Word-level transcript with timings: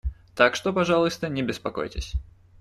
Так 0.33 0.55
что, 0.55 0.73
пожалуйста, 0.73 1.29
не 1.29 1.43
беспокойтесь. 1.43 2.13